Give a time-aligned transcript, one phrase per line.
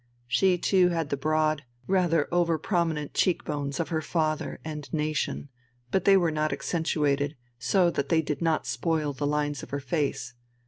[0.25, 5.49] She too had the broad, rather over prominent cheek bones of her father and nation,
[5.91, 9.79] but they were not accentuated, so that they did not spoil the lines of her
[9.79, 10.33] face.